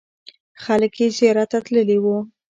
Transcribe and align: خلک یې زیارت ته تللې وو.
خلک 0.63 0.93
یې 1.01 1.07
زیارت 1.17 1.47
ته 1.51 1.59
تللې 1.65 1.97
وو. 2.03 2.17